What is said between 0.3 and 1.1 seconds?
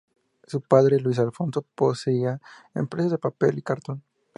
Su padre,